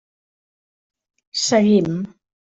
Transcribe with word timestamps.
Seguim. 1.43 1.93